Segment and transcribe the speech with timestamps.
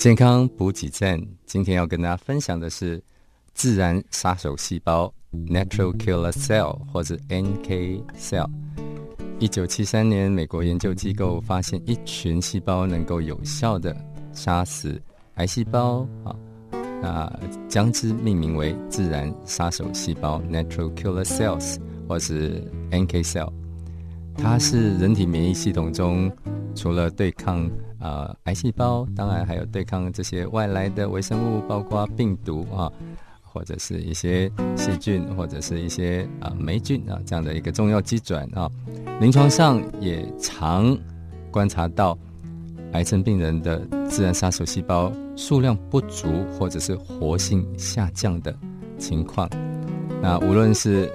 [0.00, 3.02] 健康补给站，今天要跟大家分享的是
[3.52, 8.48] 自然杀手细胞 （Natural Killer Cell） 或者 NK cell。
[9.38, 13.94] 一九七三年，美国研究机构发现一群细胞能够有效的
[14.32, 14.98] 杀死
[15.34, 16.34] 癌细胞啊，
[17.02, 21.76] 那将之命名为自然杀手细胞 （Natural Killer Cells）
[22.08, 23.52] 或是 NK cell。
[24.34, 26.32] 它是人体免疫系统中
[26.74, 32.90] 除了对抗啊癌细胞，当然还有对抗这些外来的微生物，包括病毒啊，
[33.42, 38.70] 或者是一些细菌，或者是一些啊霉菌啊这样的一个重要基转啊。
[39.20, 40.96] 临床上也常
[41.50, 42.16] 观察到
[42.92, 48.54] 癌症病人的自然杀手细胞数量不足，或者是活性下降的
[48.98, 49.48] 情况。
[50.22, 51.10] 那无论是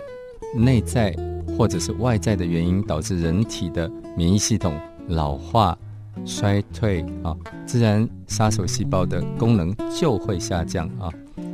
[0.55, 1.15] 内在。
[1.57, 5.77] 或者是外在的原因导致人体的免疫系统老化、
[6.25, 11.09] 衰退啊，自然杀手细胞的功能就会下降啊，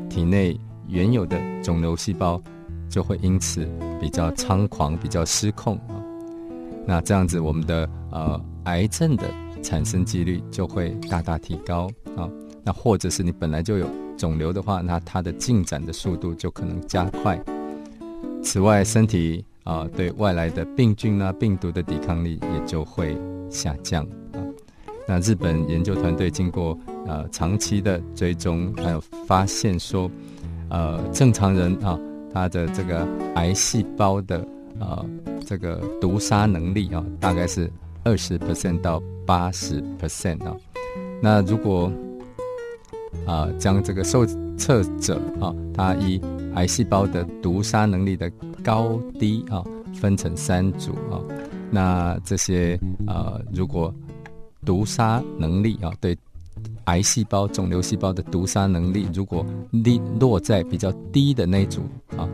[0.10, 2.42] 体内原有的肿瘤细胞
[2.90, 3.68] 就会因此
[4.00, 5.96] 比较猖狂、比较失控啊。
[6.86, 9.24] 那这样子，我们的呃癌症的
[9.62, 12.30] 产生几率就会大大提高啊。
[12.64, 17.40] 那或者是你本来就有肿瘤的话，那它的进展的速度就可能加快。
[18.44, 23.16] 此外，身体啊，对外来的病菌啊、病毒的抵抗力也就会
[23.52, 24.42] 下降啊。
[25.08, 30.10] 那日本研究团队经过呃长期的追踪，还有发现说，
[30.70, 32.00] 呃，正常人啊，
[32.34, 34.48] 他的这个癌细胞的
[34.80, 35.06] 呃
[35.46, 37.70] 这个毒杀能力啊，大概是
[38.04, 40.56] 二十 percent 到八十 percent 啊。
[41.22, 41.92] 那如果
[43.26, 44.26] 啊将这个受
[44.58, 46.22] 测者啊，他以
[46.56, 48.32] 癌细胞的毒杀能力的
[48.64, 49.64] 高低啊，
[49.96, 51.20] 分成三组啊。
[51.72, 52.78] 那这些
[53.08, 53.94] 呃，如果
[54.66, 56.18] 毒杀能力啊，对
[56.84, 59.46] 癌细胞、肿瘤细胞的毒杀能力，如果
[59.84, 61.82] 低落在比较低的那组
[62.18, 62.28] 啊，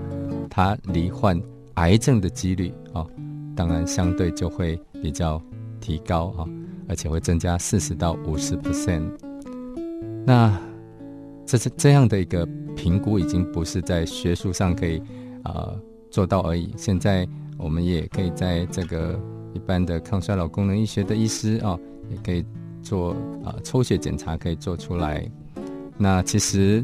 [0.49, 1.39] 它罹患
[1.75, 3.05] 癌症的几率啊，
[3.55, 5.41] 当然相对就会比较
[5.79, 6.49] 提高啊，
[6.89, 9.03] 而且会增加四十到五十 percent。
[10.25, 10.59] 那
[11.45, 15.01] 这是这样的一个评估，已经不是在学术上可以
[15.43, 15.71] 啊
[16.09, 16.73] 做到而已。
[16.75, 17.25] 现在
[17.57, 19.19] 我们也可以在这个
[19.53, 21.77] 一般的抗衰老功能医学的医师啊，
[22.09, 22.45] 也可以
[22.81, 23.11] 做
[23.43, 25.29] 啊抽血检查，可以做出来。
[25.97, 26.83] 那其实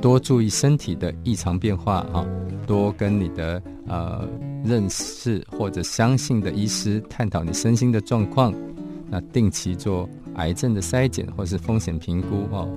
[0.00, 2.26] 多注意身体的异常变化啊，
[2.66, 4.26] 多跟你的呃
[4.64, 8.54] 认识或者相信的医师探讨你身心的状况，
[9.10, 12.68] 那定期做癌症的筛检或是风险评估哦。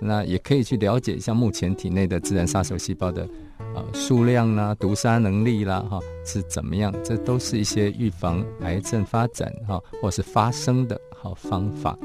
[0.00, 3.28] 那也可以去了解一下目前体内的自然杀手细胞的
[3.74, 6.92] 呃数量啦、毒杀能力啦，哈是怎么样？
[7.04, 11.98] 这都是一些预防癌症发展哈或是发生的好方法。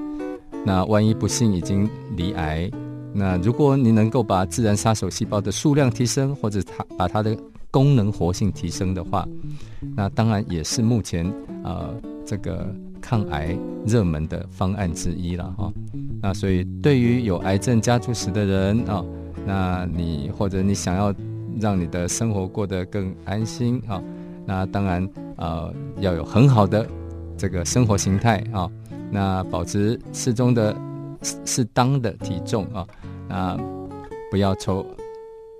[0.65, 2.69] 那万一不幸已经离癌，
[3.13, 7.37] 那如果你能够把自然杀手细胞的数量提升，或者它把它的
[7.71, 9.27] 功能活性提升的话，
[9.95, 11.25] 那当然也是目前
[11.63, 11.93] 呃
[12.25, 12.67] 这个。
[13.01, 15.71] 抗癌热门的方案之一了哈，
[16.25, 19.05] 那所以对于有癌症家族史的人啊，
[19.45, 21.13] 那你或者你想要
[21.61, 24.01] 让你的生活过得更安心啊，
[24.43, 26.83] 那当然呃要有很好的
[27.37, 28.67] 这个生活形态啊，
[29.11, 30.75] 那保持适中的
[31.21, 32.87] 适当的体重啊，
[33.29, 33.55] 那
[34.31, 34.83] 不要抽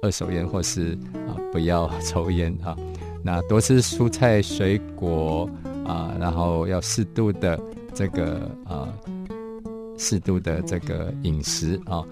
[0.01, 2.75] 二手烟或是啊不要抽烟啊，
[3.21, 5.47] 那多吃蔬菜水果。
[5.85, 7.59] 啊，然后要适度的
[7.93, 8.89] 这个啊，
[9.97, 12.03] 适度的这个饮食啊，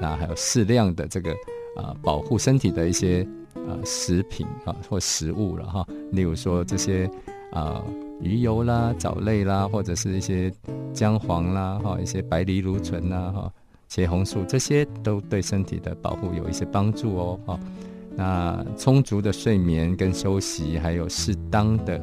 [0.00, 1.30] 那还有适量的这个
[1.76, 7.10] 啊，保护身体的一些啊食品啊或食物了哈，例如说这些
[7.52, 7.82] 啊
[8.20, 10.52] 鱼油啦、藻类啦，或者是一些
[10.92, 13.52] 姜黄啦哈，一些白藜芦醇呐哈、
[13.88, 17.60] 茄红素，这些都对身体的保护有一些帮助哦哈。
[18.16, 22.00] 那充足的睡眠跟休息，还有适当的。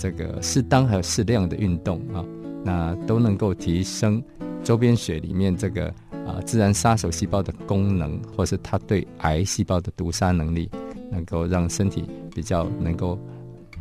[0.00, 2.24] 这个适当还有适量的运动啊，
[2.64, 4.22] 那都能够提升
[4.62, 5.86] 周边血里面这个
[6.26, 10.70] 啊自然杀手细胞的功能，或是它对癌细胞的毒杀能力，
[11.10, 13.18] 能够让身体比较能够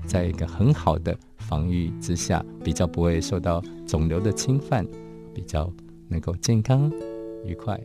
[0.05, 4.85] 在一个很好的防御之下，比较不会受到肿瘤的侵犯，
[5.33, 5.71] 比较
[6.07, 6.91] 能够健康
[7.45, 7.79] 愉快。